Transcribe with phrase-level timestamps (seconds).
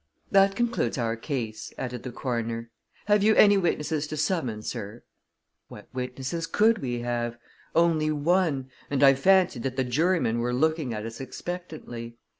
[0.31, 2.71] "That concludes our case," added the coroner.
[3.05, 5.03] "Have you any witnesses to summon, sir?"
[5.67, 7.37] What witnesses could we have?
[7.75, 12.17] Only one and I fancied that the jurymen were looking at us expectantly.